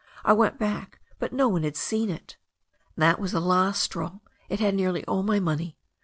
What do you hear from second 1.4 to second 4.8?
one had seen it. That was the last straw— ^it had